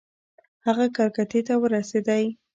هغه 0.65 0.85
کلکتې 0.95 1.39
ته 1.47 1.53
ورسېدی. 1.61 2.23